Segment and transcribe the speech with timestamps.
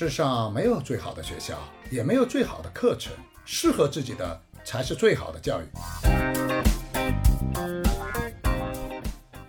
[0.00, 1.58] 世上没有最好的学校，
[1.90, 3.12] 也没有最好的课程，
[3.44, 5.64] 适合自己的才是最好的教育。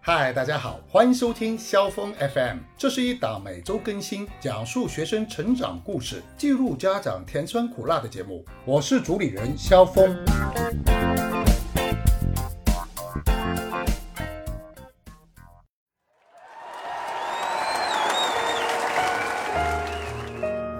[0.00, 8.42] 嗨，大家好，欢迎收听萧峰 FM，这是一档每周更新、讲述学生成长故事、记录家长甜酸苦辣的节目。
[8.64, 10.16] 我是主理人萧峰。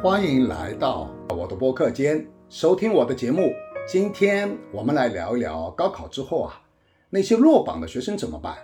[0.02, 3.52] 欢迎来到我的播客间，收听我的节目。
[3.86, 6.58] 今天我们来聊一聊高考之后啊，
[7.10, 8.56] 那些落榜的学生怎么办？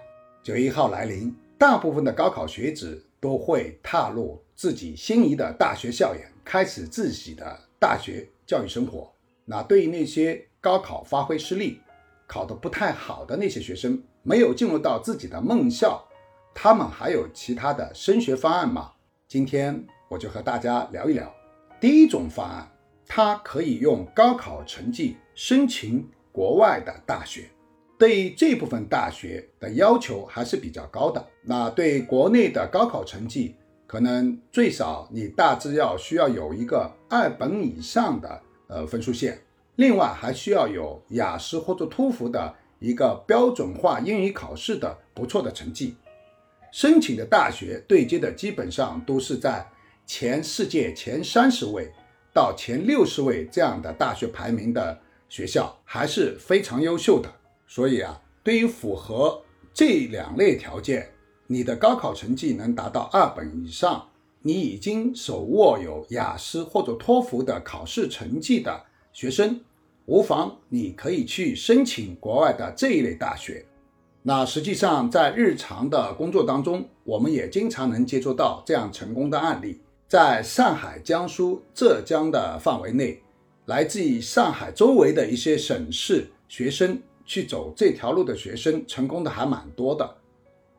[0.43, 9.13] 九月一号来临，大部分的高考学子都会踏入自己心仪的大学校园，开始自己的大学教育生活。
[9.45, 11.79] 那对于那些高考发挥失利、
[12.27, 16.03] 考得不太好的那些学生，没有进入到自己的梦校，
[16.55, 18.93] 他们还有其他的升学方案吗？
[19.29, 21.33] 今天我就和大家聊一聊。
[21.81, 22.71] 第一种方案，
[23.07, 27.49] 它可以用高考成绩申请国外的大学。
[27.99, 31.27] 对于这部分大学的要求还是比较高的。
[31.43, 33.55] 那对国内的高考成绩，
[33.87, 39.41] 可能最少你大致要需要有一个二本以上的呃分数线，
[39.77, 45.97] 另外还需要有雅思或者托福的一个标准化英语考试的不错的成绩。
[46.73, 49.67] 申请的大学对接的基本上都是在
[50.07, 51.91] 前世界前三十位
[52.33, 57.29] 到前六十位这样的大学排名的学校，还是非常优秀的。
[57.67, 59.43] 所以啊，对于符合
[59.75, 61.11] 这两类条件，
[61.49, 64.09] 你的高考成绩能达到二本以上，
[64.43, 69.61] 你已经手握有雅思或者托福的考试成绩的学生，
[70.05, 73.67] 无妨你可以去申请国外的这一类大学。
[74.23, 79.81] 那实际上，在日常的工作当中，我们也经常能接触到这样成功的案例。
[80.09, 83.21] 在上海、江苏、浙江的范围内，
[83.65, 90.09] 来自于上海周围的一些省市学生去走这条路的学生，成功的还蛮多的。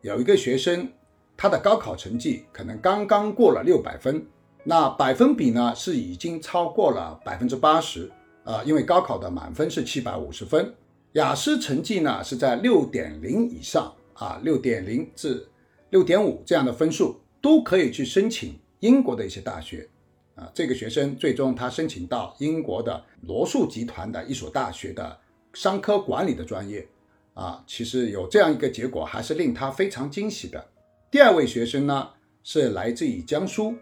[0.01, 0.89] 有一个学生，
[1.35, 4.25] 他的高考成绩可能刚刚过了六百分，
[4.63, 8.09] 那百分比呢是已经超过了百分之八十。
[8.45, 10.73] 呃，因为高考的满分是七百五十分。
[11.13, 15.45] 雅思成绩呢是在六点零以上啊，六点零至
[15.89, 19.88] 六点五这样的分数都可以去申请英国的一些大学
[20.35, 20.51] 啊。
[20.53, 25.19] 这个学生最终他申请到英国的罗素集团的一所大学的
[25.53, 26.87] 商科管理的专业
[27.33, 27.63] 啊。
[27.67, 30.66] 其实有这样一个结果，还是令他非常惊喜的。
[31.11, 32.09] 第二位学生呢
[32.43, 33.75] 是来自于江苏，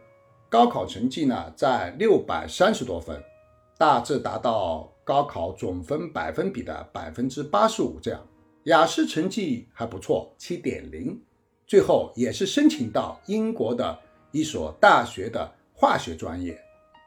[0.50, 3.22] 高考成绩呢在六百三十多分，
[3.78, 4.91] 大致达到。
[5.05, 8.28] 高考总分百分比的百分之八十五，这样
[8.63, 11.22] 雅思成绩还不错，七点零，
[11.67, 14.00] 最后也是申请到英国的
[14.35, 16.62] 一所大学的化学专业。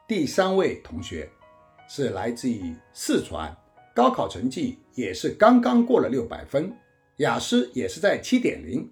[0.09, 1.29] 第三位同学
[1.87, 3.55] 是来自于四川，
[3.95, 6.73] 高考成绩也是刚刚过了六百分，
[7.19, 8.91] 雅思也是在七点零，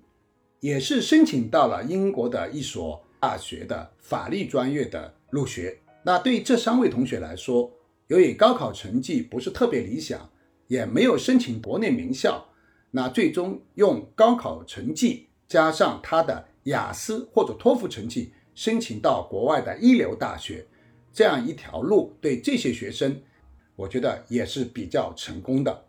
[0.60, 5.74] 也是申请到了英国的一所大学的法律专业的入学。
[6.02, 7.72] 那对这三位同学来说，
[8.08, 10.30] 由于高考成绩不是特别理想，
[10.66, 12.46] 也没有申请国内名校，
[12.90, 20.66] 那最终用高考成绩加上他的雅思或者托福成绩申请到国外的一流大学，
[21.12, 23.20] 这样一条路对这些学生，
[23.74, 25.84] 我觉得也是比较成功的。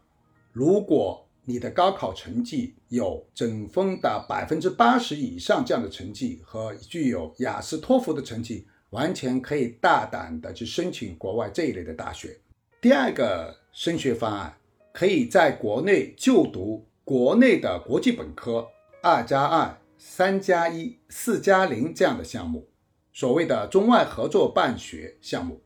[0.51, 8.67] 如果你的高考成绩有整分的百分之八十以上这样的成绩和具有雅思托福的成绩。
[8.91, 12.39] 完全可以大胆的去申请国外这一类的大学。
[12.79, 14.57] 第二个升学方案，
[14.93, 18.65] 可以在国内就读国内的国际本科
[19.07, 22.67] 二加二、三加一、四加零这样的项目，
[23.13, 25.61] 所谓的中外合作办学项目。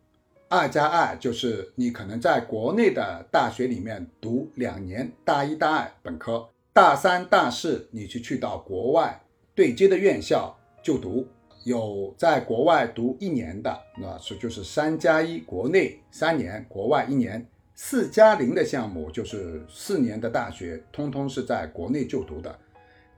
[0.48, 9.20] 二加二就是你可能在国内的大学里面读两年，大一、大二本科，大三、大四你去去到国外
[9.56, 11.28] 对接的院校就读。
[11.64, 17.42] 有在国外读一年的，那是就是三加一，国内三年，国外一年；
[17.74, 22.56] 四加零的项目就是四年的大学，通通是在国内就读的。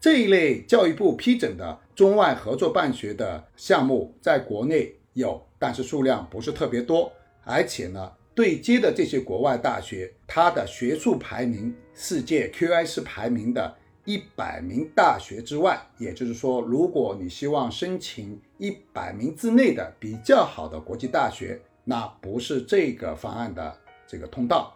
[0.04, 7.10] 这一类教育部批准的中外合作办学的项目，在国内有，但是数量不是特别多，
[7.46, 13.74] 而且呢，对接的这些国外大学，它的学术排名，世界 QS 排名的。
[14.04, 23.74] 一百名大学之外，也就是说，如果你希望申请一百名之内的比较好的国际大学，那不是这个方案的
[24.06, 24.76] 这个通道。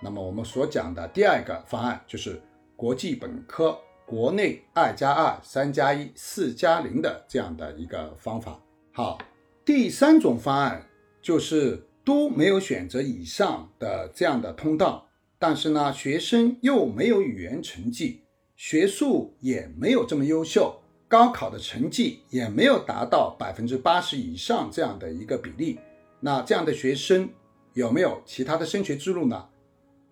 [0.00, 2.40] 那么我们所讲的第二个方案就是
[2.76, 3.76] 国际本科，
[4.08, 8.58] 国内二加二、三加一、四加零的这样的一个方法。
[8.90, 9.18] 好，
[9.66, 10.88] 第三种方案
[11.20, 15.06] 就是都没有选择以上的这样的通道，
[15.38, 18.22] 但是呢，学生又没有语言成绩，
[18.56, 25.78] 学术也没有这么优秀，高考的成绩也没有达到百分之八十以上这样的一个比例。
[26.18, 27.28] 那这样的学生
[27.74, 29.46] 有没有其他的升学之路呢？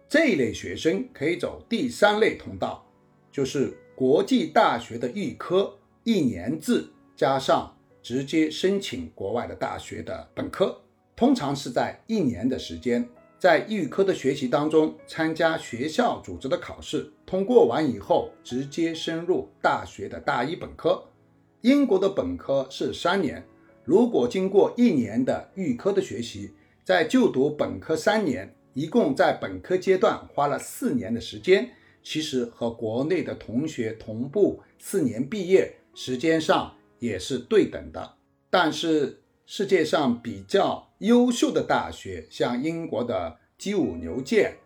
[0.06, 2.86] 这一类学生可以走第三类通道，
[3.32, 7.72] 就是国际大学的预科一年制加上。
[8.02, 10.80] 直接申请国外的大学的本科，
[11.16, 13.04] 通常是在一年的时间，
[13.36, 21.02] 在预科的学习当中参加学校组织的考试，通过完以后直接升入大学的大一本科。
[21.62, 23.44] 英国的本科是三年，
[23.82, 26.54] 如果经过一年的预科的学习，
[26.84, 31.68] 在就读本科三年，一共在本科阶段花了四年的时间，
[32.08, 36.72] 其实和国内的同学同步四年毕业，时间上。
[36.98, 38.14] 也是对等的，
[38.48, 44.56] 但是世界上比较优秀的大学，像英国的基伍牛剑，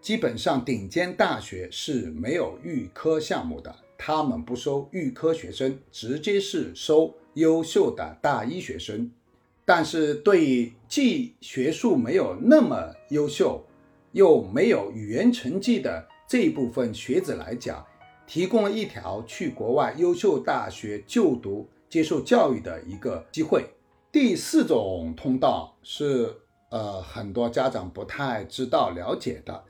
[0.00, 9.10] 基本上顶尖大学是没有预科项目的，他们不收预科学生，直接是收优秀的大一学生。
[9.64, 13.66] 但是对于既学术没有那么优秀，
[14.12, 17.84] 又没有语言成绩的这一部分学子来讲，
[18.24, 21.68] 提供了一条去国外优秀大学就读。
[21.88, 23.68] 接受教育的一个机会。
[24.12, 26.32] 第四种通道是
[26.70, 29.64] 呃很多家长不太知道了解的，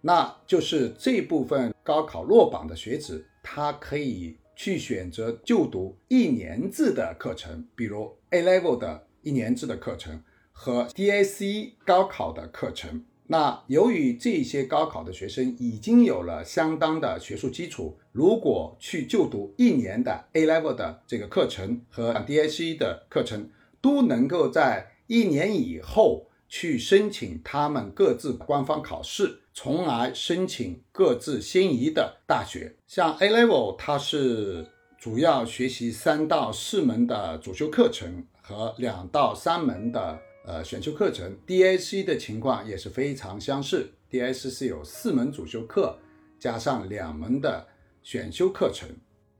[0.00, 10.22] 那就是这部分高考落榜的学子，他可以去选择就读一年制的课程，比如 A Level 的一年制的课程
[10.52, 13.04] 和 D A C 高考的课程。
[13.28, 23.50] 那由于这些高考的学生已经有了相当的学术基础，如果去就读一年的 A Level 的这个课程和 DSE 的课程，
[23.80, 32.76] 都能够在一年以后去申请他们各自官方考试，从而申请各自心仪的大学。
[32.86, 34.64] 像 A Level，它是
[35.00, 40.16] 主要学习三到四门的主修课程和两到三门的。
[40.46, 45.98] 呃，选修课程 DSC 的情况也是非常相似 DSC 是有四门主修课
[46.38, 47.66] 加上两门的
[48.00, 48.88] 选修课程。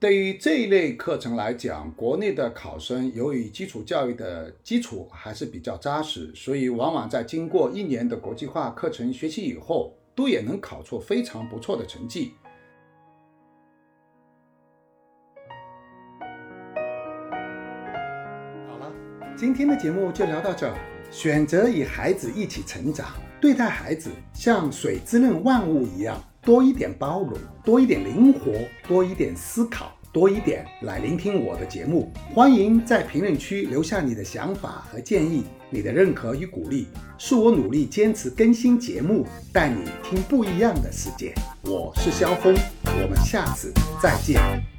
[0.01, 12.33] 对于这一类课程来讲，国内的考生由于基础教育的基础还是比较扎实，所以往往在经过一年的国际化课程学习以后，都也能考出非常不错的成绩。
[18.69, 18.93] 好了，
[19.37, 20.69] 今天的节目就聊到这。
[21.19, 23.07] 选择与孩子一起成长，
[23.41, 27.33] 对待孩子像水滋润万物一样，多一点包容，
[27.65, 28.53] 多一点灵活，
[28.87, 32.13] 多一点思考，多一点来聆听我的节目。
[32.35, 36.87] 欢迎在评论区留下你的想法和建议，你的认可与鼓励
[37.17, 41.35] 是我努力坚持更新节目，带你听不一样的世界。
[41.63, 42.55] 我是肖峰，
[42.85, 43.73] 我们下次
[44.03, 44.76] 再见。